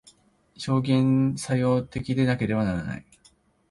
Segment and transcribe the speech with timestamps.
[0.67, 3.05] 表現作用的でなければならない。